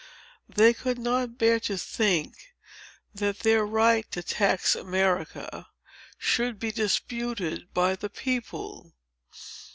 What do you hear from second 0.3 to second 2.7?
They could not bear to think,